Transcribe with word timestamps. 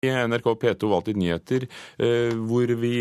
i 0.00 0.10
NRK 0.10 0.54
P2 0.62 0.90
Valgtid 0.90 1.18
nyheter, 1.20 1.66
hvor 2.46 2.70
vi 2.80 2.94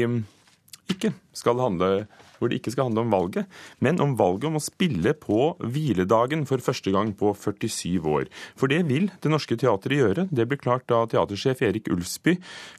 ikke 0.92 1.14
skal 1.38 1.62
handle 1.64 1.92
hvor 2.40 2.50
det 2.50 2.60
ikke 2.60 2.74
skal 2.74 2.88
handle 2.88 3.04
om 3.06 3.14
valget, 3.14 3.48
men 3.84 4.00
om 4.04 4.16
valget 4.20 4.48
om 4.50 4.58
å 4.58 4.64
spille 4.64 5.14
på 5.20 5.54
hviledagen 5.60 6.46
for 6.50 6.64
første 6.64 6.94
gang 6.96 7.12
på 7.20 7.34
47 7.36 8.00
år. 8.08 8.30
For 8.60 8.72
det 8.72 8.82
vil 8.90 9.10
Det 9.20 9.32
Norske 9.32 9.58
Teatret 9.60 10.00
gjøre. 10.00 10.28
Det 10.32 10.46
ble 10.48 10.60
klart 10.60 10.88
da 10.88 11.04
teatersjef 11.10 11.62
Erik 11.68 11.90
Ulfsby 11.92 12.38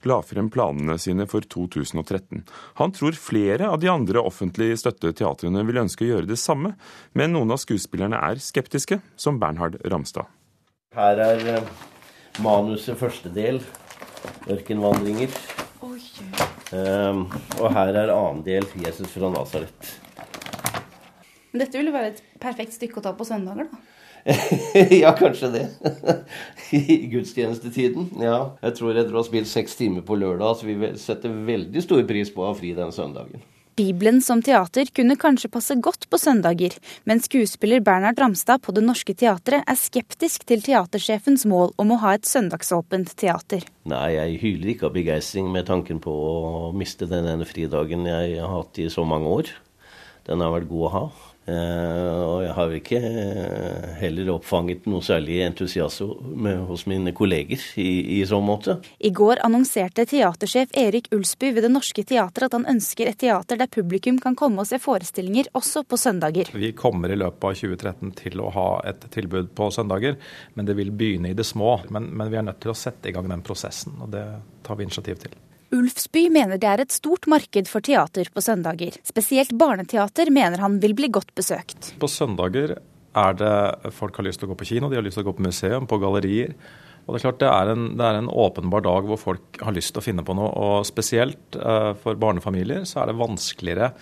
la 0.09 0.21
frem 0.25 0.50
planene 0.52 0.96
sine 0.98 1.27
for 1.30 1.45
2013. 1.45 2.45
Han 2.80 2.96
tror 2.96 3.18
flere 3.21 3.68
av 3.68 3.80
de 3.82 3.91
andre 3.93 4.23
offentlig 4.25 4.73
støttede 4.80 5.16
teatrene 5.21 5.64
vil 5.68 5.82
ønske 5.84 6.07
å 6.07 6.12
gjøre 6.14 6.30
det 6.30 6.41
samme, 6.41 6.75
men 7.12 7.37
noen 7.37 7.52
av 7.52 7.61
skuespillerne 7.61 8.18
er 8.30 8.41
skeptiske, 8.41 9.00
som 9.21 9.39
Bernhard 9.43 9.77
Ramstad. 9.84 10.29
Her 10.96 11.21
er 11.23 11.45
eh, 11.52 11.68
manuset 12.43 12.98
første 12.98 13.30
del, 13.30 13.61
'Ørkenvandringer'. 14.46 15.39
Um, 16.70 17.24
og 17.59 17.73
her 17.74 17.97
er 17.98 18.12
annen 18.15 18.45
del 18.46 18.66
'Jesus 18.79 19.10
fra 19.10 19.30
Nasaret'. 19.33 19.95
Men 21.51 21.65
dette 21.65 21.79
ville 21.79 21.93
være 21.93 22.12
et 22.12 22.23
perfekt 22.41 22.77
stykke 22.77 23.01
å 23.01 23.05
ta 23.05 23.12
på 23.16 23.27
søndager, 23.27 23.66
da? 23.66 23.80
ja, 25.02 25.10
kanskje 25.16 25.48
det. 25.55 25.65
I 26.77 26.96
gudstjenestetiden. 27.10 28.10
Ja. 28.23 28.52
Jeg 28.62 28.77
tror 28.79 28.95
etter 28.95 29.15
å 29.15 29.23
ha 29.23 29.27
spilt 29.27 29.48
seks 29.51 29.79
timer 29.79 30.05
på 30.06 30.19
lørdag, 30.21 30.60
så 30.60 30.68
vi 30.68 30.93
setter 31.01 31.32
veldig 31.48 31.82
stor 31.82 32.05
pris 32.09 32.30
på 32.34 32.45
å 32.45 32.52
ha 32.52 32.59
fri 32.59 32.74
den 32.77 32.93
søndagen. 32.95 33.43
Bibelen 33.80 34.19
som 34.20 34.43
teater 34.45 34.91
kunne 34.93 35.16
kanskje 35.16 35.48
passe 35.52 35.77
godt 35.80 36.05
på 36.12 36.19
søndager, 36.21 36.75
men 37.09 37.23
skuespiller 37.25 37.80
Bernhard 37.84 38.19
Ramstad 38.21 38.61
på 38.65 38.75
Det 38.77 38.83
Norske 38.84 39.15
Teatret 39.16 39.65
er 39.65 39.79
skeptisk 39.79 40.45
til 40.48 40.61
teatersjefens 40.66 41.47
mål 41.48 41.73
om 41.80 41.95
å 41.95 42.01
ha 42.02 42.12
et 42.19 42.29
søndagsåpent 42.29 43.15
teater. 43.23 43.65
Nei, 43.88 44.11
jeg 44.19 44.37
hyler 44.43 44.74
ikke 44.74 44.91
av 44.91 44.97
begeistring 44.98 45.48
med 45.55 45.69
tanken 45.71 46.02
på 46.05 46.12
å 46.12 46.71
miste 46.77 47.09
den 47.09 47.30
ene 47.30 47.48
fridagen 47.48 48.05
jeg 48.11 48.37
har 48.43 48.52
hatt 48.52 48.82
i 48.82 48.91
så 48.93 49.07
mange 49.09 49.32
år. 49.41 49.54
Den 50.29 50.45
har 50.45 50.52
vært 50.59 50.69
god 50.69 50.88
å 50.91 50.95
ha. 50.99 51.04
Eh, 51.51 52.20
og 52.20 52.43
jeg 52.45 52.52
har 52.54 52.74
ikke 52.76 52.98
eh, 53.01 53.87
heller 54.01 54.30
oppfanget 54.37 54.87
noe 54.90 55.02
særlig 55.04 55.40
entusiasme 55.43 56.52
hos 56.68 56.84
mine 56.90 57.12
kolleger 57.16 57.62
i, 57.80 58.18
i 58.18 58.20
så 58.29 58.38
måte. 58.45 58.76
I 58.98 59.10
går 59.16 59.42
annonserte 59.46 60.07
teatersjef 60.10 60.74
Erik 60.79 61.10
Ulsby 61.16 61.51
ved 61.57 61.66
Det 61.66 61.73
Norske 61.73 62.04
Teatret 62.07 62.51
at 62.51 62.57
han 62.59 62.68
ønsker 62.70 63.10
et 63.10 63.20
teater 63.20 63.59
der 63.60 63.70
publikum 63.73 64.20
kan 64.22 64.38
komme 64.38 64.62
og 64.62 64.70
se 64.70 64.78
forestillinger 64.82 65.50
også 65.59 65.84
på 65.88 65.98
søndager. 66.00 66.53
Vi 66.54 66.72
kommer 66.78 67.10
i 67.10 67.19
løpet 67.19 67.50
av 67.50 67.59
2013 67.59 68.16
til 68.22 68.44
å 68.44 68.50
ha 68.54 68.69
et 68.91 69.10
tilbud 69.10 69.53
på 69.56 69.70
søndager, 69.75 70.19
men 70.54 70.69
det 70.69 70.78
vil 70.78 70.94
begynne 70.94 71.32
i 71.32 71.38
det 71.38 71.48
små. 71.48 71.81
Men, 71.91 72.12
men 72.14 72.31
vi 72.31 72.38
er 72.38 72.47
nødt 72.47 72.62
til 72.62 72.75
å 72.75 72.78
sette 72.78 73.10
i 73.10 73.16
gang 73.16 73.31
den 73.31 73.47
prosessen, 73.47 73.98
og 74.04 74.12
det 74.14 74.26
tar 74.66 74.78
vi 74.78 74.87
initiativ 74.87 75.25
til. 75.25 75.38
Ulfsby 75.71 76.25
mener 76.34 76.59
det 76.59 76.66
er 76.66 76.82
et 76.82 76.94
stort 76.94 77.28
marked 77.31 77.69
for 77.71 77.84
teater 77.87 78.31
på 78.34 78.43
søndager. 78.43 78.97
Spesielt 79.06 79.53
barneteater 79.59 80.32
mener 80.34 80.62
han 80.62 80.81
vil 80.82 80.97
bli 80.99 81.10
godt 81.15 81.31
besøkt. 81.38 81.93
På 82.03 82.10
søndager 82.10 82.76
er 83.19 83.37
det 83.38 83.93
folk 83.94 84.19
har 84.19 84.26
lyst 84.26 84.43
til 84.43 84.48
å 84.48 84.53
gå 84.53 84.59
på 84.59 84.71
kino, 84.72 84.91
de 84.91 84.98
har 84.98 85.06
lyst 85.06 85.19
til 85.19 85.26
å 85.26 85.31
gå 85.31 85.37
på 85.38 85.47
museum, 85.47 85.87
på 85.91 85.98
gallerier. 86.03 86.56
Og 87.06 87.15
Det 87.15 87.21
er 87.21 87.25
klart 87.26 87.41
det 87.43 87.50
er, 87.50 87.71
en, 87.72 87.87
det 87.98 88.06
er 88.06 88.19
en 88.19 88.31
åpenbar 88.31 88.84
dag 88.87 89.06
hvor 89.09 89.19
folk 89.19 89.62
har 89.62 89.75
lyst 89.75 89.94
til 89.94 90.03
å 90.03 90.04
finne 90.04 90.26
på 90.26 90.37
noe. 90.38 90.50
og 90.50 90.87
Spesielt 90.88 91.59
uh, 91.59 91.94
for 91.98 92.19
barnefamilier 92.19 92.84
så 92.87 93.03
er 93.03 93.10
det 93.10 93.21
vanskeligere 93.22 93.93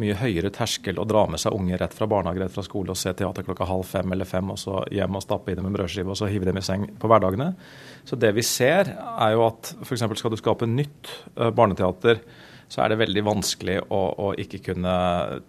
mye 0.00 0.16
høyere 0.18 0.50
terskel 0.54 0.98
å 1.00 1.06
dra 1.08 1.24
med 1.30 1.40
seg 1.42 1.54
unge 1.56 1.78
rett 1.80 1.94
fra 1.96 2.08
barnehage 2.10 2.42
rett 2.44 2.54
fra 2.54 2.64
skole 2.66 2.94
og 2.94 2.98
se 2.98 3.12
teater 3.16 3.46
klokka 3.46 3.68
halv 3.68 3.86
fem 3.88 4.14
eller 4.14 4.28
fem, 4.28 4.50
og 4.50 4.60
så 4.60 4.82
hjem 4.94 5.18
og 5.18 5.24
stappe 5.24 5.52
i 5.52 5.58
dem 5.58 5.68
med 5.68 5.76
brødskive 5.76 6.14
og 6.14 6.18
så 6.18 6.30
hive 6.30 6.48
dem 6.48 6.58
i 6.60 6.64
seng 6.64 6.88
på 7.00 7.10
hverdagene. 7.10 7.52
Så 8.08 8.18
det 8.20 8.34
vi 8.36 8.44
ser, 8.46 8.90
er 8.94 9.36
jo 9.36 9.46
at 9.48 9.74
f.eks. 9.84 10.06
skal 10.20 10.34
du 10.34 10.40
skape 10.40 10.68
nytt 10.70 11.12
eh, 11.36 11.52
barneteater, 11.54 12.22
så 12.68 12.82
er 12.82 12.90
det 12.90 13.00
veldig 13.02 13.22
vanskelig 13.26 13.76
å, 13.92 14.00
å, 14.24 14.30
ikke 14.40 14.62
kunne 14.70 14.94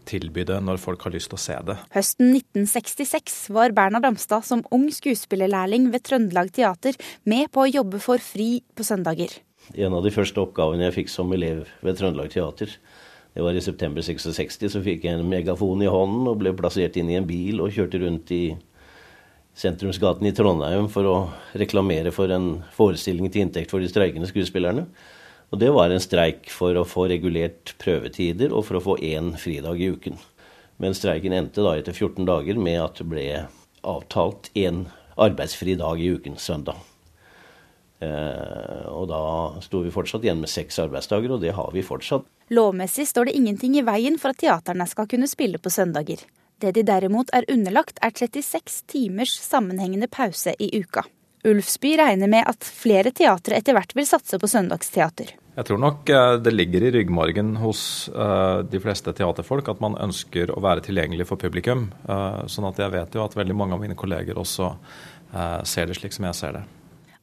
tilby 0.07 0.43
det 0.47 0.59
når 0.63 0.81
folk 0.81 1.07
har 1.07 1.15
lyst 1.15 1.31
til 1.31 1.39
å 1.39 1.41
se 1.41 1.55
det. 1.69 1.77
Høsten 1.95 2.36
1966 2.36 3.39
var 3.55 3.73
Bernhard 3.75 4.05
Damstad 4.05 4.45
som 4.45 4.65
ung 4.75 4.89
skuespillerlærling 4.93 5.89
ved 5.93 6.05
Trøndelag 6.05 6.52
Teater 6.55 6.99
med 7.30 7.49
på 7.55 7.65
å 7.65 7.71
jobbe 7.71 8.02
for 8.03 8.21
FRI 8.21 8.59
på 8.75 8.86
søndager. 8.86 9.39
En 9.73 9.95
av 9.97 10.05
de 10.05 10.14
første 10.14 10.41
oppgavene 10.43 10.86
jeg 10.89 10.97
fikk 10.99 11.11
som 11.14 11.31
elev 11.33 11.65
ved 11.86 11.97
Trøndelag 11.97 12.30
Teater, 12.36 12.75
det 13.35 13.43
var 13.43 13.57
i 13.57 13.61
september 13.61 14.01
66, 14.01 14.61
så 14.71 14.79
fikk 14.79 15.03
jeg 15.03 15.17
en 15.17 15.27
megafon 15.27 15.81
i 15.83 15.91
hånden 15.91 16.29
og 16.31 16.39
ble 16.39 16.53
plassert 16.55 16.95
inn 16.95 17.09
i 17.11 17.17
en 17.19 17.27
bil 17.27 17.59
og 17.59 17.73
kjørte 17.75 17.99
rundt 17.99 18.31
i 18.31 18.55
sentrumsgaten 19.59 20.27
i 20.29 20.31
Trondheim 20.35 20.87
for 20.91 21.09
å 21.09 21.17
reklamere 21.59 22.13
for 22.15 22.31
en 22.31 22.61
forestilling 22.75 23.27
til 23.31 23.43
inntekt 23.43 23.75
for 23.75 23.83
de 23.83 23.91
streikende 23.91 24.31
skuespillerne. 24.31 24.85
Og 25.51 25.59
det 25.59 25.73
var 25.75 25.91
en 25.91 26.03
streik 26.03 26.47
for 26.51 26.79
å 26.79 26.87
få 26.87 27.09
regulert 27.11 27.75
prøvetider 27.83 28.55
og 28.55 28.69
for 28.69 28.79
å 28.79 28.85
få 28.87 28.97
én 29.03 29.33
fridag 29.39 29.83
i 29.83 29.91
uken. 29.91 30.15
Men 30.79 30.95
streiken 30.95 31.35
endte 31.35 31.63
da 31.63 31.75
etter 31.75 31.95
14 31.95 32.23
dager 32.27 32.55
med 32.59 32.81
at 32.87 33.03
det 33.03 33.11
ble 33.11 33.29
avtalt 33.83 34.47
én 34.55 34.85
arbeidsfri 35.19 35.75
dag 35.79 35.99
i 35.99 36.11
uken, 36.15 36.39
søndag. 36.39 36.79
Eh, 38.04 38.88
og 38.92 39.08
da 39.08 39.22
sto 39.64 39.80
vi 39.86 39.94
fortsatt 39.94 40.26
igjen 40.26 40.42
med 40.44 40.52
seks 40.52 40.82
arbeidsdager, 40.83 41.32
og 41.32 41.44
det 41.44 41.54
har 41.56 41.72
vi 41.73 41.83
fortsatt. 41.86 42.28
Lovmessig 42.54 43.08
står 43.10 43.30
det 43.30 43.38
ingenting 43.39 43.78
i 43.80 43.86
veien 43.86 44.20
for 44.22 44.36
at 44.36 44.42
teaterne 44.44 44.88
skal 44.89 45.08
kunne 45.11 45.30
spille 45.32 45.61
på 45.61 45.72
søndager. 45.72 46.26
Det 46.61 46.73
de 46.76 46.86
derimot 46.88 47.32
er 47.36 47.48
underlagt, 47.52 48.00
er 48.04 48.11
36 48.16 48.83
timers 48.92 49.33
sammenhengende 49.44 50.10
pause 50.11 50.56
i 50.60 50.70
uka. 50.76 51.06
Ulfsby 51.45 51.94
regner 52.00 52.30
med 52.32 52.48
at 52.50 52.66
flere 52.66 53.11
teatre 53.14 53.60
etter 53.60 53.76
hvert 53.78 53.92
vil 53.95 54.08
satse 54.10 54.39
på 54.42 54.50
søndagsteater. 54.50 55.36
Jeg 55.56 55.67
tror 55.70 55.80
nok 55.80 56.10
eh, 56.12 56.36
det 56.44 56.52
ligger 56.52 56.83
i 56.83 56.94
ryggmargen 56.98 57.56
hos 57.64 58.10
eh, 58.12 58.60
de 58.67 58.82
fleste 58.83 59.16
teaterfolk 59.16 59.72
at 59.72 59.83
man 59.83 59.95
ønsker 60.04 60.52
å 60.52 60.60
være 60.64 60.83
tilgjengelig 60.89 61.30
for 61.32 61.39
publikum. 61.39 61.88
Sånn 62.52 62.67
at 62.67 62.82
jeg 62.82 62.92
vet 62.92 63.16
jo 63.16 63.23
at 63.23 63.38
veldig 63.39 63.56
mange 63.56 63.77
av 63.77 63.86
mine 63.86 63.95
kolleger 63.95 64.36
også 64.42 64.73
ser 65.67 65.89
det 65.89 65.98
slik 65.98 66.14
som 66.16 66.27
jeg 66.30 66.38
ser 66.38 66.54
det. 66.56 66.62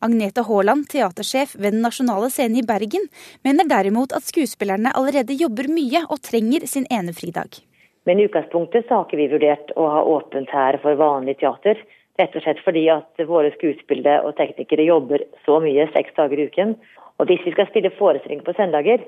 Agnete 0.03 0.43
Haaland, 0.49 0.89
teatersjef 0.91 1.55
ved 1.55 1.77
Den 1.77 1.85
nasjonale 1.87 2.31
scenen 2.35 2.59
i 2.59 2.67
Bergen, 2.67 3.05
mener 3.47 3.69
derimot 3.71 4.15
at 4.17 4.27
skuespillerne 4.27 4.91
allerede 4.99 5.37
jobber 5.39 5.69
mye 5.71 6.03
og 6.09 6.19
trenger 6.27 6.67
sin 6.67 6.89
ene 6.91 7.15
fridag. 7.15 7.61
Men 8.07 8.19
i 8.19 8.27
utgangspunktet 8.27 8.89
så 8.89 8.99
har 8.99 9.07
ikke 9.07 9.21
vi 9.21 9.31
vurdert 9.31 9.71
å 9.79 9.87
ha 9.95 10.03
åpent 10.17 10.51
her 10.51 10.79
for 10.83 10.99
vanlig 10.99 11.37
teater. 11.43 11.79
Rett 12.19 12.35
og 12.37 12.43
slett 12.45 12.63
fordi 12.67 12.83
at 12.91 13.23
våre 13.29 13.53
skuespillere 13.55 14.25
og 14.27 14.35
teknikere 14.41 14.89
jobber 14.89 15.23
så 15.47 15.61
mye 15.63 15.87
seks 15.95 16.17
dager 16.19 16.41
i 16.41 16.49
uken. 16.51 16.75
Og 17.23 17.31
hvis 17.31 17.45
vi 17.47 17.55
skal 17.55 17.69
spille 17.71 17.93
forestillinger 17.95 18.47
på 18.49 18.57
søndager, 18.59 19.05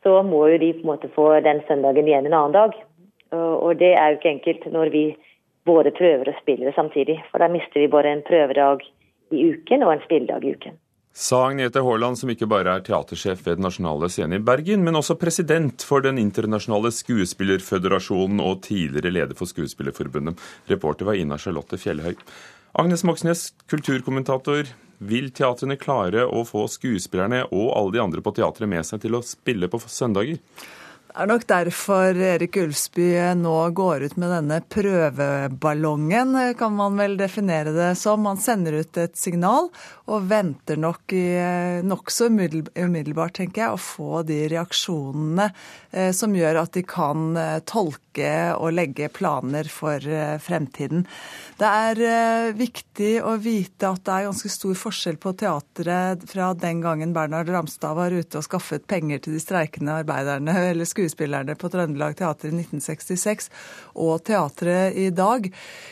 så 0.00 0.22
må 0.24 0.46
jo 0.48 0.60
de 0.62 0.72
på 0.78 0.86
en 0.86 0.92
måte 0.94 1.10
få 1.12 1.34
den 1.44 1.60
søndagen 1.68 2.08
igjen 2.08 2.30
en 2.30 2.38
annen 2.38 2.56
dag. 2.56 2.78
Og 3.36 3.76
det 3.78 3.92
er 3.92 4.08
jo 4.14 4.18
ikke 4.18 4.32
enkelt 4.32 4.64
når 4.72 4.92
vi 4.94 5.04
både 5.68 5.92
prøver 5.94 6.32
og 6.32 6.40
spiller 6.40 6.72
samtidig. 6.72 7.18
For 7.30 7.42
da 7.42 7.50
mister 7.52 7.82
vi 7.82 7.92
bare 7.92 8.14
en 8.16 8.24
prøvedag 8.24 8.86
i 9.30 9.50
uken 9.54 9.86
og 9.86 9.94
en 9.94 10.04
spilledag 10.06 10.46
i 10.46 10.54
uken. 10.58 10.78
Sa 11.20 11.40
Agnete 11.48 11.82
Haaland, 11.82 12.16
som 12.20 12.30
ikke 12.30 12.46
bare 12.48 12.76
er 12.76 12.84
teatersjef 12.86 13.42
ved 13.42 13.58
Den 13.58 13.66
nasjonale 13.66 14.08
scenen 14.08 14.38
i 14.38 14.44
Bergen, 14.46 14.84
men 14.86 14.96
også 14.96 15.16
president 15.18 15.82
for 15.82 16.04
Den 16.04 16.20
internasjonale 16.22 16.92
skuespillerføderasjonen 16.94 18.40
og 18.44 18.62
tidligere 18.62 19.10
leder 19.10 19.38
for 19.38 19.50
Skuespillerforbundet. 19.50 20.38
Reporter 20.70 21.10
var 21.10 21.18
Ina 21.18 21.38
Charlotte 21.38 21.78
Fjellhøy. 21.78 22.14
Agnes 22.78 23.02
Moxnes, 23.04 23.48
kulturkommentator. 23.68 24.70
Vil 25.00 25.30
teatrene 25.34 25.78
klare 25.80 26.26
å 26.28 26.44
få 26.46 26.66
skuespillerne 26.70 27.42
og 27.50 27.72
alle 27.74 27.96
de 27.96 28.02
andre 28.04 28.22
på 28.22 28.34
teatret 28.36 28.70
med 28.70 28.86
seg 28.86 29.02
til 29.02 29.16
å 29.18 29.24
spille 29.26 29.66
på 29.72 29.80
søndager? 29.82 30.38
Det 31.10 31.24
er 31.24 31.26
nok 31.26 31.42
derfor 31.50 32.18
Erik 32.22 32.54
Ulfsby 32.60 33.08
nå 33.34 33.54
går 33.74 34.04
ut 34.06 34.12
med 34.22 34.30
denne 34.30 34.60
prøveballongen, 34.62 36.36
kan 36.54 36.76
man 36.78 37.00
vel 37.00 37.16
definere 37.18 37.72
det 37.74 37.88
som. 37.98 38.28
Han 38.30 38.38
sender 38.38 38.76
ut 38.78 39.00
et 39.02 39.18
signal 39.18 39.66
og 40.06 40.28
venter 40.30 40.78
nok 40.78 41.10
nokså 41.82 42.30
umiddelbart, 42.30 43.40
tenker 43.40 43.64
jeg, 43.64 43.74
å 43.74 43.82
få 43.82 44.22
de 44.28 44.38
reaksjonene 44.54 45.48
eh, 45.90 46.12
som 46.14 46.36
gjør 46.36 46.62
at 46.62 46.78
de 46.78 46.86
kan 46.86 47.34
eh, 47.34 47.58
tolke 48.10 48.54
og 48.58 48.72
legge 48.74 49.08
planer 49.08 49.68
for 49.68 49.98
eh, 49.98 50.38
fremtiden. 50.38 51.06
Det 51.58 51.66
er 51.66 52.52
viktig 52.56 53.22
å 53.22 53.36
vite 53.36 53.88
at 53.88 54.04
det 54.04 54.12
er 54.12 54.28
ganske 54.28 54.48
stor 54.48 54.74
forskjell 54.74 55.16
på 55.16 55.32
teatret 55.36 56.24
fra 56.26 56.54
den 56.54 56.80
gangen 56.80 57.12
Bernhard 57.12 57.48
Ramstad 57.48 57.94
var 57.94 58.10
ute 58.10 58.38
og 58.38 58.44
skaffet 58.44 58.86
penger 58.86 59.18
til 59.20 59.34
de 59.34 59.40
streikende 59.40 60.00
arbeiderne 60.02 60.54
eller 60.70 60.84
skuespillerne 60.84 61.56
på 61.56 61.68
Trøndelag 61.70 62.16
Teater 62.16 62.50
i 62.50 62.56
1966 62.56 63.50
og 63.94 64.24
teatret 64.24 64.96
i 64.96 65.10
dag. 65.10 65.50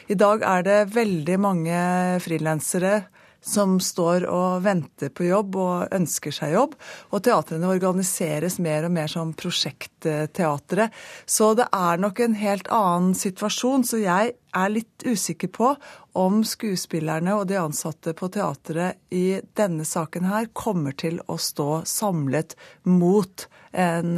I 0.08 0.14
dag 0.14 0.42
er 0.42 0.62
det 0.62 0.94
veldig 0.94 1.38
mange 1.38 1.78
frilansere 2.24 3.08
som 3.48 3.78
står 3.80 4.26
og 4.28 4.64
venter 4.66 5.12
på 5.14 5.28
jobb 5.28 5.56
og 5.58 5.94
ønsker 5.96 6.34
seg 6.34 6.54
jobb. 6.56 6.74
Og 7.12 7.24
teatrene 7.26 7.70
organiseres 7.70 8.58
mer 8.62 8.88
og 8.88 8.94
mer 8.94 9.08
som 9.12 9.32
prosjektteatre. 9.36 10.90
Så 11.26 11.54
det 11.58 11.68
er 11.74 12.02
nok 12.02 12.20
en 12.24 12.36
helt 12.38 12.68
annen 12.74 13.16
situasjon. 13.18 13.86
Så 13.88 14.02
jeg 14.02 14.34
er 14.58 14.72
litt 14.72 15.04
usikker 15.06 15.50
på 15.54 15.74
om 16.18 16.40
skuespillerne 16.46 17.36
og 17.38 17.46
de 17.50 17.58
ansatte 17.60 18.14
på 18.16 18.30
teatret 18.34 18.98
i 19.14 19.40
denne 19.58 19.84
saken 19.86 20.26
her 20.28 20.48
kommer 20.56 20.96
til 20.98 21.20
å 21.28 21.36
stå 21.38 21.84
samlet 21.88 22.56
mot 22.88 23.46
en 23.72 24.16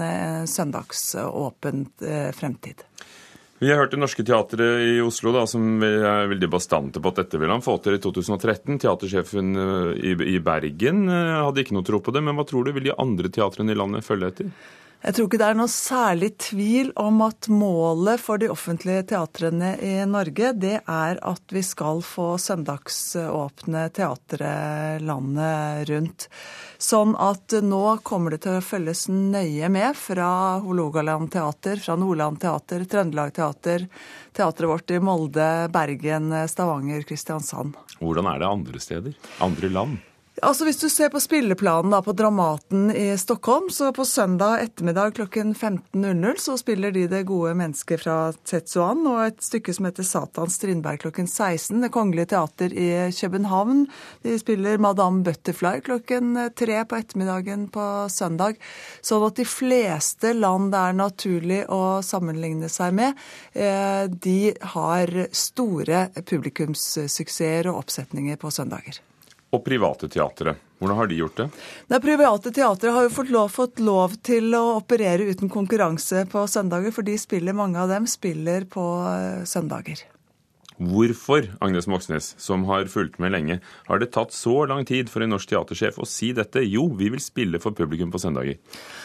søndagsåpent 0.49 0.81
søndagsåpen 0.81 1.87
eh, 2.07 2.33
fremtid. 2.33 2.85
Vi 3.61 3.69
har 3.69 3.77
hørt 3.77 3.93
Det 3.93 3.99
Norske 4.01 4.25
Teatret 4.25 4.87
i 4.89 5.01
Oslo, 5.05 5.35
da, 5.37 5.43
som 5.45 5.83
er 5.85 6.31
veldig 6.31 6.49
bastante 6.49 7.01
på 7.03 7.11
at 7.13 7.19
dette 7.21 7.41
vil 7.43 7.51
han 7.53 7.61
få 7.61 7.75
til 7.85 7.99
i 7.99 8.01
2013. 8.01 8.79
Teatersjefen 8.81 9.51
eh, 9.61 10.15
i 10.33 10.39
Bergen 10.41 11.03
hadde 11.13 11.61
ikke 11.61 11.77
noe 11.77 11.85
tro 11.85 12.01
på 12.01 12.15
det, 12.17 12.23
men 12.25 12.39
hva 12.39 12.47
tror 12.49 12.65
du, 12.65 12.73
vil 12.73 12.89
de 12.89 12.97
andre 12.97 13.29
teatrene 13.29 13.75
i 13.75 13.77
landet 13.77 14.07
følge 14.07 14.33
etter? 14.33 14.55
Jeg 15.01 15.17
tror 15.17 15.29
ikke 15.31 15.39
det 15.41 15.47
er 15.49 15.57
noe 15.57 15.73
særlig 15.73 16.29
tvil 16.45 16.91
om 17.01 17.23
at 17.25 17.47
målet 17.49 18.21
for 18.21 18.41
de 18.41 18.51
offentlige 18.53 19.07
teatrene 19.15 19.71
i 19.81 19.95
Norge, 20.05 20.51
det 20.53 20.75
er 20.85 21.21
at 21.25 21.55
vi 21.57 21.63
skal 21.65 22.03
få 22.05 22.35
søndagsåpne 22.37 23.87
teatre 23.97 24.51
landet 25.01 25.89
rundt. 25.89 26.27
Sånn 26.77 27.15
at 27.17 27.57
nå 27.65 27.81
kommer 28.05 28.37
det 28.37 28.43
til 28.45 28.59
å 28.59 28.65
følges 28.65 29.07
nøye 29.09 29.73
med 29.73 29.97
fra 29.97 30.29
Hålogaland 30.67 31.33
teater, 31.33 31.81
fra 31.81 31.97
Nordland 31.97 32.43
teater, 32.45 32.85
Trøndelag 32.85 33.33
teater, 33.41 33.89
teatret 34.37 34.69
vårt 34.69 34.93
i 34.93 35.01
Molde, 35.01 35.49
Bergen, 35.73 36.29
Stavanger, 36.45 37.09
Kristiansand. 37.09 37.81
Hvordan 38.05 38.29
er 38.35 38.45
det 38.45 38.53
andre 38.53 38.85
steder? 38.85 39.19
Andre 39.49 39.73
land? 39.73 39.99
Altså 40.41 40.65
Hvis 40.65 40.79
du 40.81 40.87
ser 40.89 41.11
på 41.13 41.21
spilleplanen 41.21 41.93
da, 41.93 41.99
på 42.01 42.15
Dramaten 42.17 42.89
i 42.97 43.13
Stockholm, 43.21 43.67
så 43.69 43.91
på 43.93 44.07
søndag 44.09 44.63
ettermiddag 44.65 45.13
klokken 45.19 45.53
15.00 45.53 46.39
så 46.41 46.55
spiller 46.57 46.95
de 46.95 47.03
Det 47.11 47.27
gode 47.29 47.53
mennesket 47.59 48.01
fra 48.01 48.15
Tetsuan 48.49 49.03
og 49.11 49.19
et 49.27 49.43
stykke 49.45 49.75
som 49.77 49.89
heter 49.89 50.07
Satans 50.07 50.57
Strindberg 50.57 51.03
klokken 51.03 51.29
16. 51.29 51.83
Det 51.85 51.91
Kongelige 51.93 52.31
Teater 52.33 52.73
i 52.73 52.89
København. 53.13 53.85
De 54.25 54.39
spiller 54.41 54.81
Madame 54.81 55.21
Butterfly 55.27 55.83
klokken 55.85 56.33
tre 56.57 56.81
på 56.89 57.03
ettermiddagen 57.03 57.69
på 57.75 57.91
søndag. 58.09 58.57
Sånn 59.05 59.27
at 59.29 59.37
de 59.37 59.49
fleste 59.49 60.33
land 60.39 60.73
det 60.73 60.87
er 60.87 60.99
naturlig 61.03 61.61
å 61.69 62.01
sammenligne 62.07 62.73
seg 62.73 62.97
med, 62.97 63.21
eh, 63.53 64.09
de 64.09 64.55
har 64.73 65.15
store 65.37 66.09
publikumssuksesser 66.17 67.69
og 67.69 67.85
oppsetninger 67.85 68.41
på 68.41 68.57
søndager 68.57 69.03
og 69.51 69.65
private 69.67 70.09
teatre. 70.11 70.55
Hvordan 70.81 70.97
har 70.97 71.11
de 71.11 71.19
gjort 71.19 71.37
det? 71.37 71.49
Det 71.91 72.01
private 72.01 72.53
teatre 72.57 72.95
har 72.95 73.05
jo 73.05 73.13
fått 73.13 73.33
lov, 73.35 73.51
fått 73.53 73.83
lov, 73.85 74.15
til 74.25 74.55
å 74.57 74.63
operere 74.79 75.27
uten 75.29 75.51
konkurranse 75.53 76.25
på 76.31 76.47
søndager, 76.49 76.95
for 76.95 77.05
mange 77.53 77.79
av 77.81 77.91
dem 77.93 78.07
spiller 78.09 78.65
på 78.65 78.87
eh, 79.11 79.45
søndager. 79.45 80.07
Hvorfor, 80.81 81.45
Agnes 81.61 81.85
Moxnes, 81.93 82.31
som 82.41 82.63
har 82.65 82.87
fulgt 82.89 83.19
med 83.21 83.35
lenge, 83.35 83.59
har 83.85 84.01
det 84.01 84.15
tatt 84.15 84.33
så 84.33 84.63
lang 84.65 84.87
tid 84.89 85.11
for 85.13 85.21
en 85.21 85.35
norsk 85.35 85.51
teatersjef 85.51 85.99
å 86.01 86.07
si 86.09 86.31
dette? 86.33 86.63
Jo, 86.65 86.87
vi 86.97 87.11
vil 87.13 87.21
spille 87.21 87.61
for 87.61 87.77
publikum 87.77 88.09
på 88.15 88.21
søndager. 88.23 88.57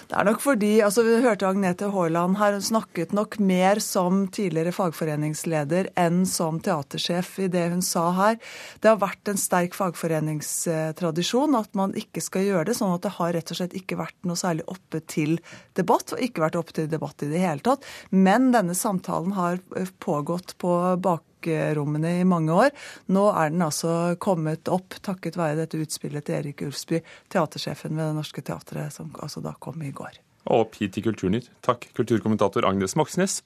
Det 0.08 0.16
er 0.16 0.28
nok 0.28 0.40
fordi 0.40 0.78
altså 0.86 1.04
Vi 1.04 1.18
hørte 1.26 1.50
Agnete 1.50 1.90
Haaland 1.92 2.40
her. 2.40 2.56
Hun 2.56 2.64
snakket 2.64 3.12
nok 3.16 3.36
mer 3.44 3.82
som 3.84 4.24
tidligere 4.32 4.72
fagforeningsleder 4.76 5.92
enn 6.00 6.24
som 6.30 6.62
teatersjef 6.64 7.34
i 7.44 7.50
det 7.52 7.68
hun 7.74 7.84
sa 7.84 8.08
her. 8.22 8.40
Det 8.80 8.94
har 8.94 9.04
vært 9.04 9.34
en 9.34 9.42
sterk 9.42 9.76
fagforeningstradisjon 9.76 11.60
at 11.60 11.76
man 11.76 11.92
ikke 12.00 12.24
skal 12.24 12.48
gjøre 12.48 12.70
det. 12.72 12.80
Sånn 12.80 12.96
at 12.96 13.04
det 13.04 13.16
har 13.20 13.36
rett 13.36 13.52
og 13.52 13.60
slett 13.60 13.76
ikke 13.76 14.00
vært 14.00 14.18
noe 14.24 14.40
særlig 14.40 14.64
oppe 14.72 15.04
til 15.04 15.42
debatt, 15.76 16.16
og 16.16 16.24
ikke 16.24 16.48
vært 16.48 16.60
oppe 16.64 16.80
til 16.80 16.88
debatt 16.88 17.28
i 17.28 17.34
det 17.36 17.44
hele 17.44 17.64
tatt. 17.68 17.84
Men 18.16 18.54
denne 18.56 18.80
samtalen 18.80 19.36
har 19.36 19.60
pågått 20.00 20.56
på 20.64 20.80
bakgrunn 20.96 21.32
bakrommene 21.46 22.20
i 22.22 22.26
mange 22.26 22.54
år. 22.54 22.70
Nå 23.08 23.26
er 23.34 23.50
den 23.50 23.62
altså 23.62 24.16
kommet 24.20 24.68
opp 24.70 24.98
takket 25.02 25.38
være 25.38 25.64
dette 25.64 25.78
utspillet 25.78 26.26
til 26.26 26.36
Erik 26.40 26.62
Ulfsby, 26.62 27.02
teatersjefen 27.30 27.96
ved 27.96 28.10
Det 28.10 28.16
Norske 28.16 28.42
Teatret, 28.42 28.94
som 28.94 29.12
altså 29.20 29.42
da 29.42 29.56
kom 29.60 29.82
i 29.82 29.92
går. 29.92 30.20
Og 30.46 30.68
opp 30.68 30.76
hit 30.80 30.94
til 30.94 31.04
Kulturnytt. 31.04 31.50
Takk, 31.66 31.90
kulturkommentator 31.96 32.66
Agnes 32.66 32.96
Moxnes. 32.96 33.42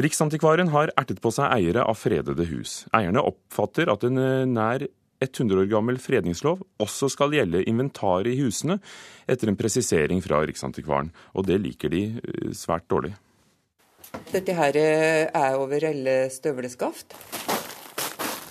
Riksantikvaren 0.00 0.70
har 0.72 0.90
ertet 0.96 1.20
på 1.20 1.30
seg 1.30 1.52
eiere 1.52 1.84
av 1.84 1.98
fredede 2.00 2.46
hus. 2.48 2.86
Eierne 2.96 3.20
oppfatter 3.20 3.90
at 3.92 4.04
en 4.08 4.16
eh, 4.16 4.48
nær 4.48 4.86
100 5.22 5.60
år 5.60 5.68
gammel 5.70 6.00
fredningslov 6.02 6.64
også 6.82 7.10
skal 7.12 7.34
gjelde 7.36 7.60
inventaret 7.68 8.32
i 8.32 8.40
husene, 8.40 8.80
etter 9.28 9.52
en 9.52 9.58
presisering 9.60 10.24
fra 10.24 10.40
Riksantikvaren. 10.48 11.12
Og 11.36 11.46
det 11.46 11.60
liker 11.60 11.92
de 11.92 12.06
eh, 12.16 12.56
svært 12.56 12.88
dårlig. 12.88 13.12
Dette 14.32 14.54
her 14.56 14.76
eh, 14.80 15.26
er 15.28 15.58
over 15.60 15.88
alle 15.90 16.16
støvleskaft. 16.32 17.16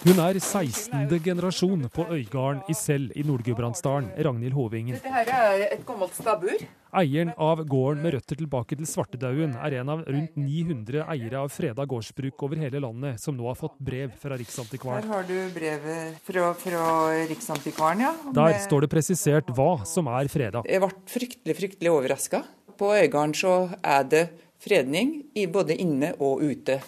Hun 0.02 0.18
er 0.18 0.34
16. 0.40 1.12
generasjon 1.22 1.84
på 1.94 2.08
Øygarden 2.10 2.64
i 2.66 2.74
Sel 2.74 3.04
i 3.14 3.22
Nord-Gudbrandsdalen, 3.22 4.08
Ragnhild 4.18 4.56
Hovingen. 4.58 4.96
Dette 4.98 5.12
her 5.14 5.30
er 5.30 5.66
et 5.68 5.84
gammelt 5.86 6.16
stabbur. 6.18 6.64
Eieren 6.98 7.30
av 7.38 7.62
gården 7.70 8.02
med 8.02 8.16
røtter 8.16 8.40
tilbake 8.40 8.80
til 8.80 8.90
Svartedauden 8.90 9.54
er 9.62 9.78
en 9.78 9.94
av 9.94 10.02
rundt 10.08 10.34
900 10.42 11.06
eiere 11.06 11.44
av 11.46 11.54
freda 11.54 11.86
gårdsbruk 11.86 12.42
over 12.48 12.64
hele 12.66 12.82
landet, 12.82 13.22
som 13.22 13.38
nå 13.38 13.46
har 13.46 13.62
fått 13.62 13.78
brev 13.78 14.18
fra 14.24 14.42
Riksantikvaren. 14.42 15.06
Her 15.06 15.14
har 15.20 15.30
du 15.30 15.38
brevet 15.54 16.18
fra, 16.26 16.50
fra 16.66 16.86
Riksantikvaren, 17.30 18.02
ja. 18.10 18.16
Der 18.42 18.58
står 18.66 18.88
det 18.88 18.94
presisert 18.98 19.54
hva 19.54 19.84
som 19.86 20.10
er 20.10 20.34
freda. 20.34 20.66
Jeg 20.66 20.82
ble 20.82 20.96
fryktelig, 21.14 21.62
fryktelig 21.62 21.94
overraska. 21.94 22.42
På 22.74 22.96
Øygarden 22.98 23.38
så 23.38 23.68
er 23.86 24.10
det 24.10 24.30
fredning 24.62 25.24
i 25.34 25.48
både 25.48 25.76
inne 25.82 26.14
og 26.20 26.44
ute. 26.46 26.82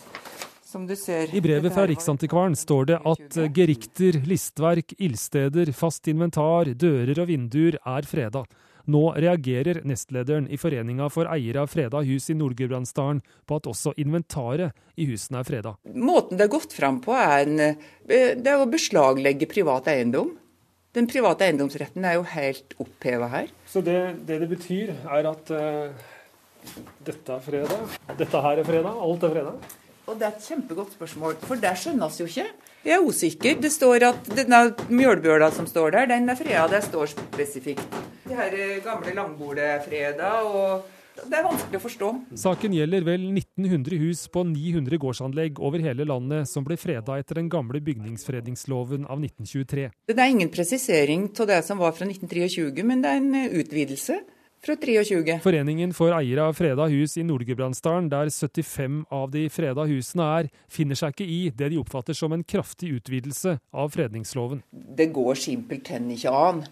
I 0.73 1.41
brevet 1.41 1.73
fra 1.73 1.83
Riksantikvaren 1.85 2.55
står 2.57 2.85
det 2.89 2.95
at 3.05 3.35
gerikter, 3.53 4.17
listverk, 4.25 4.95
ildsteder, 4.97 5.69
fast 5.77 6.07
inventar, 6.09 6.71
dører 6.73 7.19
og 7.21 7.27
vinduer 7.29 7.77
er 7.77 8.07
freda. 8.09 8.41
Nå 8.89 9.03
reagerer 9.15 9.83
nestlederen 9.87 10.47
i 10.51 10.57
Foreninga 10.59 11.11
for 11.13 11.29
eiere 11.31 11.61
av 11.61 11.69
freda 11.71 12.01
hus 12.03 12.25
i 12.33 12.35
Nord-Gudbrandsdalen 12.35 13.21
på 13.47 13.59
at 13.59 13.69
også 13.69 13.93
inventaret 14.01 14.73
i 14.97 15.05
husene 15.07 15.43
er 15.43 15.47
freda. 15.47 15.75
Måten 15.93 16.41
det 16.41 16.47
er 16.47 16.55
gått 16.55 16.73
fram 16.75 16.97
på, 17.05 17.13
er, 17.15 17.45
en, 17.45 17.61
eh, 18.09 18.33
det 18.33 18.49
er 18.49 18.63
å 18.63 18.71
beslaglegge 18.71 19.47
privat 19.51 19.87
eiendom. 19.93 20.33
Den 20.93 21.05
private 21.09 21.45
eiendomsretten 21.45 22.03
er 22.05 22.17
jo 22.17 22.25
helt 22.33 22.75
oppheva 22.81 23.29
her. 23.31 23.53
Så 23.69 23.85
det, 23.85 24.25
det, 24.25 24.41
det 24.41 24.49
betyr, 24.51 24.91
er 25.05 25.31
at 25.31 25.53
uh 25.53 26.09
dette 27.05 27.35
er 27.35 27.43
fredag. 27.43 27.97
Dette 28.17 28.43
her 28.45 28.61
er 28.61 28.67
fredag. 28.67 29.01
Alt 29.07 29.23
er 29.23 29.35
fredag. 29.37 29.73
Og 30.03 30.19
Det 30.19 30.25
er 30.27 30.33
et 30.35 30.47
kjempegodt 30.47 30.95
spørsmål, 30.97 31.35
for 31.47 31.55
det 31.55 31.75
skjønnes 31.79 32.17
jo 32.19 32.25
ikke. 32.27 32.47
Jeg 32.83 32.93
er 32.97 33.05
usikker. 33.07 33.61
Det 33.63 33.71
står 33.71 34.03
at 34.09 34.25
denne 34.35 34.63
mjølbjøla 34.91 35.47
som 35.55 35.67
står 35.69 35.95
der, 35.95 36.09
den 36.11 36.27
er 36.29 36.35
freda. 36.35 36.65
Det 36.73 36.83
står 36.89 37.13
spesifikt. 37.13 38.01
Det 38.27 38.35
her 38.35 38.57
gamle 38.83 39.15
langbordet 39.15 39.63
er 39.63 39.79
freda. 39.85 40.33
og 40.43 40.83
det 41.13 41.37
er 41.37 41.45
vanskelig 41.45 41.77
å 41.77 41.83
forstå. 41.83 42.07
Saken 42.41 42.73
gjelder 42.73 43.03
vel 43.05 43.27
1900 43.29 43.99
hus 44.01 44.23
på 44.33 44.41
900 44.49 44.97
gårdsanlegg 44.97 45.59
over 45.61 45.83
hele 45.85 46.07
landet 46.09 46.49
som 46.49 46.65
ble 46.65 46.77
freda 46.79 47.19
etter 47.21 47.37
den 47.37 47.51
gamle 47.53 47.79
bygningsfredningsloven 47.85 49.05
av 49.05 49.21
1923. 49.21 49.91
Det 50.09 50.17
er 50.17 50.33
ingen 50.33 50.49
presisering 50.53 51.27
av 51.37 51.51
det 51.51 51.59
som 51.67 51.81
var 51.81 51.93
fra 51.93 52.09
1923, 52.09 52.87
men 52.87 53.05
det 53.05 53.11
er 53.13 53.21
en 53.21 53.59
utvidelse 53.61 54.17
fra 54.65 54.75
23. 54.75 55.39
Foreningen 55.43 55.93
for 55.93 56.13
eiere 56.15 56.45
av 56.47 56.55
freda 56.55 56.85
hus 56.87 57.17
i 57.19 57.23
Nord-Gudbrandsdalen, 57.27 58.07
der 58.11 58.29
75 58.31 59.01
av 59.11 59.31
de 59.33 59.47
freda 59.51 59.83
husene 59.89 60.27
er, 60.39 60.51
finner 60.71 60.95
seg 60.99 61.15
ikke 61.15 61.27
i 61.27 61.41
det 61.51 61.73
de 61.73 61.81
oppfatter 61.81 62.15
som 62.15 62.31
en 62.31 62.45
kraftig 62.47 62.93
utvidelse 62.95 63.57
av 63.71 63.91
fredningsloven. 63.95 64.63
Det 64.71 65.09
går 65.15 65.41
simpelthen 65.41 66.07
ikke 66.15 66.31
an. 66.31 66.63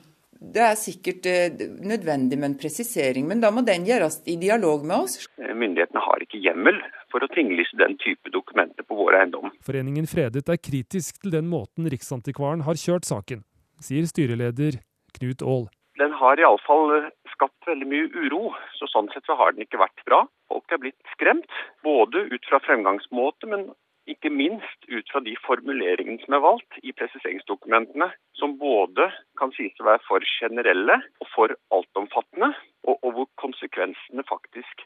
Det 0.41 0.61
er 0.65 0.77
sikkert 0.79 1.27
eh, 1.29 1.65
nødvendig 1.85 2.39
med 2.39 2.47
en 2.49 2.55
presisering, 2.57 3.27
men 3.29 3.43
da 3.43 3.51
må 3.53 3.61
den 3.67 3.83
gjøres 3.85 4.23
i 4.25 4.39
dialog 4.41 4.87
med 4.87 5.03
oss. 5.03 5.27
Myndighetene 5.37 6.01
har 6.01 6.23
ikke 6.23 6.41
hjemmel 6.41 6.79
for 7.13 7.21
å 7.21 7.29
tinglyse 7.35 7.77
den 7.77 7.93
type 8.01 8.33
dokumenter 8.33 8.87
på 8.87 8.97
vår 8.97 9.19
eiendom. 9.19 9.51
Foreningen 9.67 10.09
Fredet 10.09 10.47
er 10.49 10.57
kritisk 10.57 11.21
til 11.21 11.35
den 11.35 11.51
måten 11.51 11.91
Riksantikvaren 11.91 12.65
har 12.65 12.79
kjørt 12.79 13.05
saken, 13.05 13.45
sier 13.83 14.09
styreleder 14.09 14.79
Knut 15.19 15.45
Aall 15.45 15.69
den 16.01 16.13
har 16.17 16.39
iallfall 16.41 16.95
eh, 16.97 17.09
skapt 17.41 17.65
veldig 17.67 17.87
mye 17.89 18.09
uro. 18.13 18.51
Så 18.77 18.87
sånn 18.91 19.09
sett 19.13 19.25
så 19.25 19.37
har 19.39 19.55
den 19.55 19.65
ikke 19.65 19.81
vært 19.81 20.03
bra. 20.05 20.25
Folk 20.51 20.69
er 20.69 20.81
blitt 20.83 21.13
skremt, 21.15 21.49
både 21.81 22.27
ut 22.29 22.45
fra 22.45 22.61
fremgangsmåte, 22.61 23.49
men 23.49 23.71
ikke 24.09 24.31
minst 24.33 24.87
ut 24.89 25.09
fra 25.13 25.21
de 25.25 25.33
formuleringene 25.45 26.21
som 26.23 26.35
er 26.37 26.43
valgt 26.43 26.77
i 26.85 26.93
presiseringsdokumentene, 26.93 28.11
som 28.37 28.57
både 28.61 29.09
kan 29.39 29.53
sies 29.57 29.77
å 29.81 29.87
være 29.89 30.03
for 30.07 30.25
generelle 30.37 30.99
og 31.21 31.29
for 31.33 31.53
altomfattende, 31.73 32.53
og, 32.85 32.97
og 33.01 33.13
hvor 33.17 33.29
konsekvensene 33.41 34.25
faktisk 34.29 34.85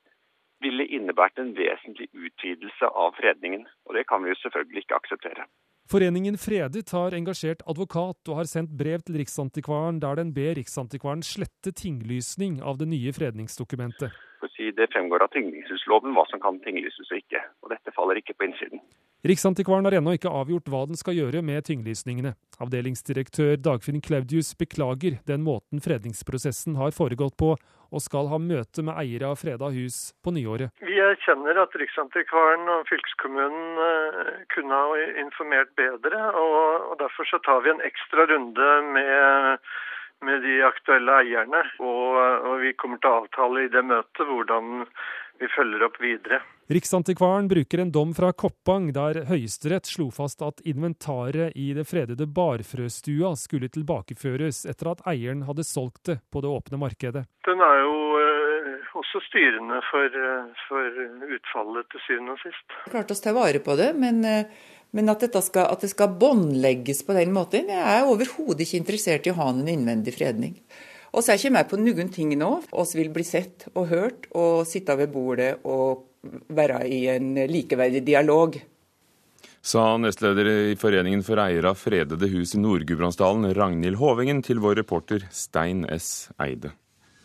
ville 0.64 0.88
innebært 0.88 1.40
en 1.42 1.52
vesentlig 1.58 2.08
utvidelse 2.16 2.88
av 2.92 3.16
fredningen. 3.20 3.66
Og 3.88 4.00
det 4.00 4.06
kan 4.08 4.24
vi 4.24 4.32
jo 4.32 4.40
selvfølgelig 4.44 4.86
ikke 4.86 5.00
akseptere. 5.02 5.48
Foreningen 5.86 6.34
Fredet 6.42 6.90
har 6.98 7.14
engasjert 7.14 7.60
advokat 7.70 8.30
og 8.32 8.40
har 8.40 8.48
sendt 8.50 8.72
brev 8.74 9.04
til 9.06 9.20
Riksantikvaren 9.22 10.00
der 10.02 10.18
den 10.18 10.32
ber 10.34 10.56
Riksantikvaren 10.58 11.22
slette 11.22 11.70
tinglysning 11.78 12.56
av 12.66 12.80
det 12.80 12.88
nye 12.90 13.14
fredningsdokumentet. 13.14 14.10
Det 14.76 14.88
fremgår 14.92 15.22
av 15.22 15.30
tinglysningsloven 15.36 16.16
hva 16.18 16.24
som 16.32 16.42
kan 16.42 16.58
tinglyses 16.66 17.12
og 17.12 17.20
ikke, 17.22 17.40
og 17.62 17.70
dette 17.76 17.94
faller 17.94 18.18
ikke 18.18 18.34
på 18.34 18.48
innsiden. 18.48 18.82
Riksantikvaren 19.26 19.88
har 19.88 19.96
ennå 19.98 20.12
ikke 20.14 20.30
avgjort 20.30 20.68
hva 20.70 20.84
den 20.86 21.00
skal 21.00 21.16
gjøre 21.18 21.40
med 21.42 21.66
tinglysningene. 21.66 22.36
Avdelingsdirektør 22.62 23.56
Dagfinn 23.58 24.04
Claudius 24.06 24.52
beklager 24.60 25.16
den 25.26 25.42
måten 25.42 25.82
fredningsprosessen 25.82 26.78
har 26.78 26.94
foregått 26.94 27.34
på, 27.42 27.56
og 27.90 28.04
skal 28.06 28.30
ha 28.30 28.38
møte 28.38 28.86
med 28.86 28.94
eiere 29.02 29.32
av 29.34 29.40
freda 29.42 29.72
hus 29.74 30.14
på 30.22 30.36
nyåret. 30.36 30.70
Vi 30.78 31.00
erkjenner 31.02 31.58
at 31.64 31.74
Riksantikvaren 31.82 32.70
og 32.70 32.86
fylkeskommunen 32.92 33.82
eh, 33.88 34.32
kunne 34.54 34.84
ha 34.84 35.02
informert 35.26 35.74
bedre, 35.80 36.22
og 36.38 36.94
derfor 37.02 37.26
så 37.32 37.42
tar 37.50 37.66
vi 37.66 37.74
en 37.74 37.82
ekstra 37.90 38.30
runde 38.30 38.72
med 38.94 39.66
med 40.24 40.42
de 40.42 40.56
aktuelle 40.66 41.20
eierne. 41.22 41.62
Og, 41.84 42.16
og, 42.18 42.54
vi 42.64 42.74
kommer 42.80 43.02
til 43.02 43.12
å 43.12 43.22
avtale 43.24 43.66
i 43.66 43.72
det 43.74 43.84
møtet 43.86 44.30
hvordan 44.30 44.88
vi 45.40 45.50
følger 45.56 45.86
opp 45.88 45.98
videre. 46.02 46.42
Riksantikvaren 46.72 47.48
bruker 47.48 47.84
en 47.84 47.92
dom 47.94 48.14
fra 48.18 48.32
Koppang 48.34 48.88
der 48.96 49.22
Høyesterett 49.30 49.86
slo 49.86 50.08
fast 50.14 50.42
at 50.46 50.64
inventaret 50.66 51.54
i 51.54 51.68
det 51.78 51.86
fredede 51.90 52.26
barfrøstua 52.26 53.36
skulle 53.38 53.70
tilbakeføres 53.70 54.64
etter 54.72 54.94
at 54.96 55.04
eieren 55.12 55.44
hadde 55.46 55.68
solgt 55.68 56.08
det 56.10 56.18
på 56.34 56.42
det 56.42 56.50
åpne 56.50 56.80
markedet. 56.82 57.26
Den 57.46 57.62
er 57.62 57.82
jo 57.84 58.00
eh, 58.22 58.88
også 58.98 59.22
styrende 59.28 59.82
for, 59.92 60.18
eh, 60.30 60.64
for 60.66 61.04
utfallet 61.38 61.92
til 61.94 62.06
syvende 62.08 62.34
og 62.34 62.42
sist. 62.42 62.80
Klart 62.90 63.14
oss 63.14 63.22
ta 63.22 63.36
vare 63.38 63.62
på 63.62 63.78
det, 63.78 63.92
men 64.02 64.24
eh, 64.26 64.64
men 64.96 65.12
at, 65.12 65.24
skal, 65.44 65.66
at 65.68 65.82
det 65.84 65.90
skal 65.92 66.14
båndlegges 66.16 67.02
på 67.04 67.16
den 67.18 67.34
måten, 67.36 67.68
jeg 67.68 67.84
er 67.84 68.08
overhodet 68.08 68.64
ikke 68.64 68.80
interessert 68.80 69.26
i 69.28 69.34
å 69.34 69.40
ha 69.42 69.50
en 69.52 69.68
innvendig 69.68 70.14
fredning. 70.16 70.54
Og 71.16 71.24
så 71.24 71.32
er 71.32 71.40
ikke 71.40 71.56
med 71.56 71.70
på 71.72 71.80
noen 71.80 72.12
ting 72.12 72.34
nå. 72.36 72.52
oss 72.76 72.92
vil 72.98 73.10
bli 73.16 73.24
sett 73.24 73.70
og 73.74 73.88
hørt 73.88 74.28
og 74.36 74.68
sitte 74.68 74.98
ved 75.00 75.14
bordet 75.14 75.54
og 75.64 76.12
være 76.52 76.84
i 76.92 77.06
en 77.14 77.36
likeverdig 77.48 78.04
dialog. 78.04 78.58
Sa 79.66 79.96
nestleder 79.98 80.46
i 80.52 80.76
Foreningen 80.78 81.24
for 81.26 81.42
eiere 81.42 81.72
av 81.72 81.80
fredede 81.80 82.28
hus 82.30 82.54
i 82.54 82.60
Nord-Gudbrandsdalen, 82.62 83.48
Ragnhild 83.58 83.98
Håvingen, 83.98 84.44
til 84.46 84.60
vår 84.62 84.82
reporter 84.84 85.26
Stein 85.34 85.88
S. 85.90 86.28
Eide. 86.38 86.76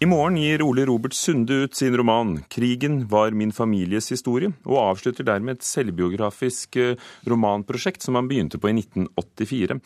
I 0.01 0.09
morgen 0.09 0.39
gir 0.41 0.63
Ole 0.65 0.87
Robert 0.89 1.13
Sunde 1.13 1.67
ut 1.67 1.75
sin 1.77 1.93
roman 1.93 2.39
'Krigen 2.49 3.03
var 3.11 3.37
min 3.37 3.53
families 3.53 4.09
historie', 4.09 4.55
og 4.65 4.79
avslutter 4.87 5.27
dermed 5.29 5.59
et 5.59 5.67
selvbiografisk 5.69 6.77
eh, 6.77 6.97
romanprosjekt 7.29 8.01
som 8.01 8.17
han 8.17 8.29
begynte 8.31 8.57
på 8.57 8.71
i 8.71 8.79
1984. 8.79 9.77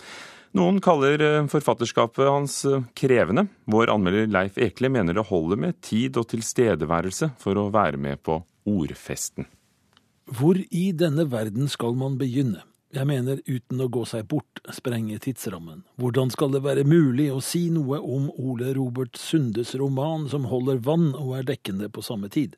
Noen 0.54 0.76
kaller 0.80 1.18
eh, 1.20 1.46
forfatterskapet 1.50 2.28
hans 2.30 2.64
eh, 2.64 2.82
krevende. 2.94 3.46
Vår 3.64 3.90
anmelder 3.90 4.28
Leif 4.30 4.58
Ekle 4.62 4.86
mener 4.88 5.16
det 5.16 5.26
holder 5.26 5.58
med 5.58 5.80
tid 5.82 6.14
og 6.20 6.28
tilstedeværelse 6.30 7.32
for 7.42 7.58
å 7.58 7.72
være 7.74 7.98
med 7.98 8.22
på 8.22 8.36
ordfesten. 8.70 9.48
Hvor 10.30 10.60
i 10.70 10.84
denne 10.94 11.26
verden 11.32 11.66
skal 11.68 11.98
man 11.98 12.14
begynne? 12.20 12.62
Jeg 12.94 13.10
mener 13.10 13.40
uten 13.50 13.82
å 13.82 13.90
gå 13.90 14.04
seg 14.06 14.28
bort, 14.30 14.62
sprenge 14.70 15.18
tidsrammen. 15.18 15.82
Hvordan 15.98 16.30
skal 16.30 16.54
det 16.54 16.62
være 16.62 16.86
mulig 16.86 17.26
å 17.34 17.42
si 17.42 17.66
noe 17.74 17.98
om 17.98 18.30
Ole 18.38 18.70
Robert 18.78 19.18
Sundes 19.18 19.74
roman 19.80 20.28
som 20.30 20.46
holder 20.46 20.78
vann 20.86 21.10
og 21.18 21.34
er 21.40 21.48
dekkende 21.50 21.90
på 21.90 22.06
samme 22.06 22.30
tid? 22.30 22.54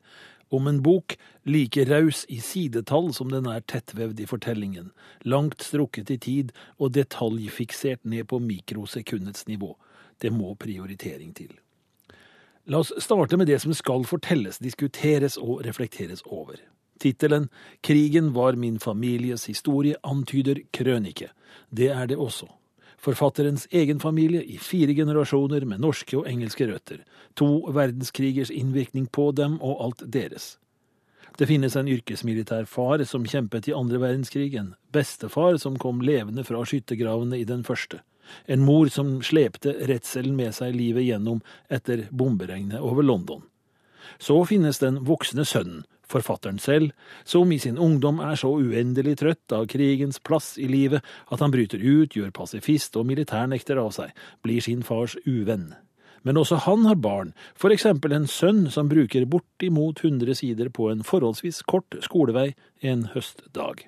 Om 0.49 0.67
en 0.67 0.81
bok 0.83 1.17
like 1.43 1.83
raus 1.89 2.25
i 2.29 2.39
sidetall 2.39 3.11
som 3.13 3.31
den 3.31 3.49
er 3.51 3.65
tettvevd 3.67 4.19
i 4.23 4.27
fortellingen, 4.29 4.91
langt 5.27 5.63
strukket 5.63 6.11
i 6.13 6.17
tid 6.17 6.53
og 6.77 6.93
detaljfiksert 6.95 8.05
ned 8.05 8.29
på 8.31 8.39
mikrosekundets 8.39 9.47
nivå. 9.47 9.73
Det 10.21 10.31
må 10.33 10.55
prioritering 10.55 11.33
til. 11.35 11.51
La 12.67 12.81
oss 12.83 12.91
starte 12.99 13.37
med 13.39 13.47
det 13.47 13.61
som 13.63 13.75
skal 13.75 14.03
fortelles, 14.07 14.59
diskuteres 14.59 15.37
og 15.39 15.61
reflekteres 15.67 16.23
over. 16.25 16.59
Tittelen 16.99 17.49
Krigen 17.81 18.33
var 18.35 18.57
min 18.59 18.79
families 18.79 19.45
historie 19.47 19.95
antyder 20.03 20.63
krønike. 20.73 21.29
Det 21.69 21.91
er 21.93 22.07
det 22.07 22.17
også. 22.17 22.47
Forfatterens 23.07 23.69
egen 23.71 24.01
familie 24.03 24.41
i 24.43 24.57
fire 24.59 24.91
generasjoner 24.91 25.63
med 25.63 25.79
norske 25.79 26.17
og 26.19 26.25
engelske 26.27 26.65
røtter. 26.67 27.05
To 27.39 27.69
verdenskrigers 27.71 28.51
innvirkning 28.51 29.05
på 29.07 29.29
dem 29.31 29.55
og 29.63 29.79
alt 29.85 30.03
deres. 30.11 30.57
Det 31.39 31.47
finnes 31.47 31.77
en 31.79 31.87
yrkesmilitær 31.87 32.65
far 32.67 32.99
som 33.07 33.23
kjempet 33.23 33.69
i 33.69 33.75
andre 33.77 34.01
verdenskrig, 34.01 34.49
en 34.59 34.73
bestefar 34.91 35.55
som 35.61 35.77
kom 35.79 36.01
levende 36.03 36.43
fra 36.43 36.65
skyttergravene 36.67 37.39
i 37.39 37.45
den 37.47 37.63
første, 37.63 38.01
en 38.43 38.65
mor 38.67 38.91
som 38.91 39.21
slepte 39.23 39.77
redselen 39.87 40.35
med 40.35 40.57
seg 40.57 40.75
livet 40.75 41.07
gjennom 41.07 41.39
etter 41.71 42.09
bomberegnet 42.11 42.83
over 42.83 43.07
London. 43.07 43.45
Så 44.19 44.41
finnes 44.49 44.83
den 44.83 44.99
voksne 45.07 45.47
sønnen, 45.47 45.85
Forfatteren 46.07 46.59
selv, 46.59 46.93
som 47.27 47.51
i 47.51 47.59
sin 47.59 47.77
ungdom 47.77 48.21
er 48.23 48.37
så 48.39 48.53
uendelig 48.55 49.17
trøtt 49.19 49.51
av 49.55 49.67
krigens 49.71 50.21
plass 50.23 50.53
i 50.57 50.69
livet 50.71 51.03
at 51.27 51.43
han 51.43 51.51
bryter 51.51 51.83
ut, 51.83 52.15
gjør 52.15 52.31
pasifist 52.35 52.95
og 52.95 53.09
militærnekter 53.09 53.79
av 53.81 53.91
seg, 53.95 54.13
blir 54.45 54.63
sin 54.63 54.85
fars 54.87 55.17
uvenn. 55.27 55.73
Men 56.23 56.39
også 56.39 56.61
han 56.65 56.87
har 56.87 56.97
barn, 56.99 57.33
for 57.55 57.71
eksempel 57.71 58.15
en 58.15 58.27
sønn 58.27 58.65
som 58.71 58.89
bruker 58.91 59.27
bortimot 59.29 60.01
100 60.03 60.39
sider 60.39 60.71
på 60.73 60.89
en 60.91 61.05
forholdsvis 61.07 61.61
kort 61.67 61.99
skolevei 62.03 62.49
en 62.81 63.05
høstdag. 63.13 63.85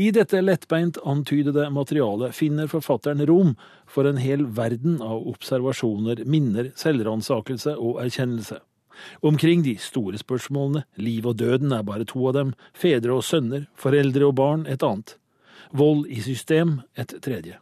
I 0.00 0.08
dette 0.14 0.38
lettbeint 0.40 0.96
antydede 1.04 1.66
materialet 1.74 2.34
finner 2.34 2.70
forfatteren 2.70 3.20
rom 3.28 3.56
for 3.90 4.08
en 4.08 4.20
hel 4.22 4.46
verden 4.56 5.00
av 5.02 5.26
observasjoner, 5.28 6.22
minner, 6.24 6.70
selvransakelse 6.78 7.74
og 7.76 7.98
erkjennelse. 8.06 8.62
Omkring 9.22 9.64
de 9.66 9.76
store 9.80 10.18
spørsmålene, 10.20 10.84
liv 10.96 11.26
og 11.26 11.38
døden 11.40 11.72
er 11.72 11.86
bare 11.86 12.06
to 12.08 12.26
av 12.28 12.36
dem, 12.36 12.52
fedre 12.74 13.16
og 13.16 13.24
sønner, 13.24 13.66
foreldre 13.78 14.30
og 14.30 14.36
barn 14.40 14.66
et 14.66 14.84
annet. 14.86 15.16
Vold 15.72 16.06
i 16.10 16.20
system 16.24 16.80
et 16.98 17.14
tredje. 17.22 17.58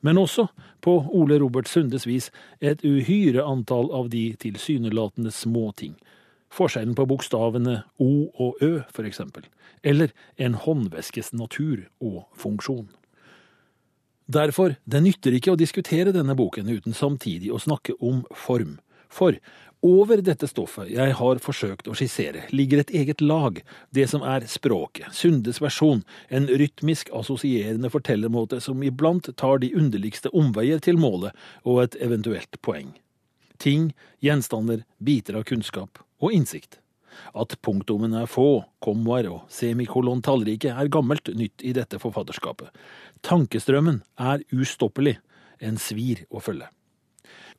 Men 0.00 0.18
også, 0.18 0.48
på 0.80 0.96
Ole 1.12 1.38
Robert 1.40 1.68
Sundes 1.68 2.06
vis, 2.08 2.30
et 2.60 2.84
uhyre 2.84 3.44
antall 3.44 3.90
av 3.92 4.10
de 4.12 4.30
tilsynelatende 4.40 5.32
små 5.32 5.70
ting. 5.76 5.94
Forskjellen 6.54 6.94
på 6.94 7.06
bokstavene 7.10 7.82
O 7.98 8.10
og 8.40 8.62
Ø, 8.62 8.84
for 8.94 9.06
eksempel. 9.08 9.46
Eller 9.82 10.12
en 10.36 10.54
håndveskes 10.54 11.32
natur 11.34 11.86
og 12.00 12.24
funksjon. 12.38 12.88
Derfor, 14.30 14.76
det 14.88 15.02
nytter 15.04 15.34
ikke 15.36 15.52
å 15.52 15.60
diskutere 15.60 16.14
denne 16.14 16.36
boken 16.38 16.70
uten 16.70 16.96
samtidig 16.96 17.50
å 17.52 17.60
snakke 17.60 17.96
om 18.00 18.22
form. 18.32 18.78
For 19.12 19.36
over 19.84 20.22
dette 20.24 20.48
stoffet 20.48 20.88
jeg 20.92 21.14
har 21.18 21.40
forsøkt 21.44 21.88
å 21.90 21.94
skissere, 21.98 22.46
ligger 22.56 22.80
et 22.80 22.92
eget 22.96 23.20
lag, 23.20 23.60
det 23.94 24.06
som 24.10 24.24
er 24.24 24.46
språket, 24.48 25.12
Sundes 25.12 25.60
versjon, 25.60 26.02
en 26.28 26.48
rytmisk 26.48 27.12
assosierende 27.14 27.90
fortellermåte 27.92 28.62
som 28.64 28.82
iblant 28.86 29.28
tar 29.36 29.60
de 29.60 29.74
underligste 29.76 30.32
omveier 30.32 30.80
til 30.84 30.96
målet 31.00 31.36
og 31.62 31.82
et 31.84 31.98
eventuelt 32.04 32.60
poeng. 32.64 32.94
Ting, 33.60 33.92
gjenstander, 34.24 34.82
biter 34.98 35.38
av 35.38 35.44
kunnskap 35.48 36.00
og 36.24 36.32
innsikt. 36.32 36.80
At 37.38 37.54
punktumene 37.62 38.24
er 38.24 38.30
få, 38.30 38.64
kommaer 38.82 39.28
og 39.30 39.44
semikolon 39.52 40.22
tallrike 40.24 40.72
er 40.72 40.90
gammelt 40.90 41.30
nytt 41.36 41.62
i 41.62 41.74
dette 41.76 42.00
forfatterskapet. 42.02 42.72
Tankestrømmen 43.22 44.02
er 44.18 44.42
ustoppelig, 44.54 45.20
en 45.62 45.78
svir 45.78 46.24
å 46.34 46.42
følge. 46.42 46.66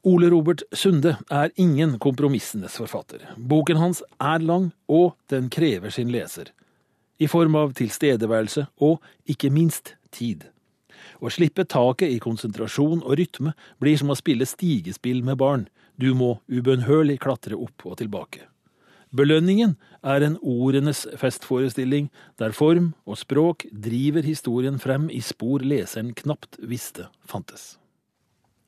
Ole 0.05 0.27
Robert 0.29 0.61
Sunde 0.69 1.15
er 1.33 1.49
ingen 1.57 1.95
kompromissenes 1.97 2.75
forfatter. 2.77 3.23
Boken 3.37 3.79
hans 3.81 4.03
er 4.21 4.43
lang, 4.45 4.67
og 4.85 5.15
den 5.33 5.47
krever 5.49 5.89
sin 5.89 6.11
leser. 6.13 6.51
I 7.17 7.25
form 7.25 7.55
av 7.57 7.71
tilstedeværelse 7.73 8.67
og, 8.85 8.99
ikke 9.25 9.49
minst, 9.49 9.95
tid. 10.13 10.43
Å 11.17 11.31
slippe 11.33 11.65
taket 11.65 12.13
i 12.13 12.19
konsentrasjon 12.21 13.01
og 13.01 13.15
rytme 13.17 13.55
blir 13.81 13.97
som 13.97 14.13
å 14.13 14.17
spille 14.19 14.45
stigespill 14.45 15.23
med 15.25 15.39
barn. 15.41 15.63
Du 15.97 16.11
må 16.13 16.35
ubønnhørlig 16.53 17.17
klatre 17.23 17.57
opp 17.57 17.87
og 17.89 17.97
tilbake. 18.03 18.43
Belønningen 19.15 19.73
er 20.05 20.21
en 20.27 20.35
ordenes 20.43 21.05
festforestilling, 21.17 22.11
der 22.37 22.53
form 22.53 22.91
og 23.09 23.17
språk 23.23 23.65
driver 23.71 24.21
historien 24.21 24.77
frem 24.77 25.09
i 25.09 25.23
spor 25.25 25.65
leseren 25.65 26.13
knapt 26.13 26.59
visste 26.61 27.07
fantes. 27.25 27.79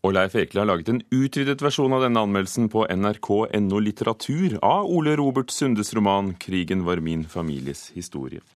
Og 0.07 0.13
Leif 0.15 0.37
Ekle 0.39 0.61
har 0.61 0.69
laget 0.69 0.87
en 0.87 1.01
utvidet 1.11 1.59
versjon 1.59 1.91
av 1.91 2.05
denne 2.05 2.21
anmeldelsen 2.23 2.69
på 2.71 2.85
nrk.no 2.87 3.79
litteratur 3.83 4.55
av 4.63 4.87
Ole 4.87 5.17
Robert 5.19 5.51
Sundes 5.51 5.91
roman 5.97 6.31
'Krigen 6.39 6.85
var 6.87 7.03
min 7.03 7.25
families 7.27 7.91
historie'. 7.91 8.39